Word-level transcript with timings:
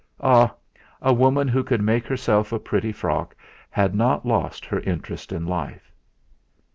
Ah! 0.19 0.51
A 0.99 1.13
woman 1.13 1.47
who 1.47 1.63
could 1.63 1.83
make 1.83 2.07
herself 2.07 2.51
a 2.51 2.57
pretty 2.57 2.91
frock 2.91 3.35
had 3.69 3.93
not 3.93 4.25
lost 4.25 4.65
her 4.65 4.79
interest 4.79 5.31
in 5.31 5.45
life. 5.45 5.91